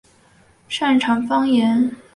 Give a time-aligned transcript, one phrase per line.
[0.67, 2.01] 擅长方言为新舄方言。